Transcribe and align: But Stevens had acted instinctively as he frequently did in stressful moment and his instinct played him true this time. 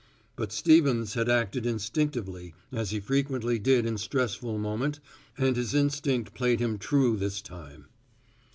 But 0.35 0.51
Stevens 0.51 1.13
had 1.13 1.29
acted 1.29 1.63
instinctively 1.67 2.55
as 2.71 2.89
he 2.89 2.99
frequently 2.99 3.59
did 3.59 3.85
in 3.85 3.99
stressful 3.99 4.57
moment 4.57 4.99
and 5.37 5.55
his 5.55 5.75
instinct 5.75 6.33
played 6.33 6.59
him 6.59 6.79
true 6.79 7.15
this 7.15 7.39
time. 7.39 7.85